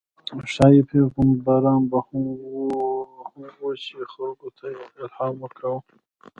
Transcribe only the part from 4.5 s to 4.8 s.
ته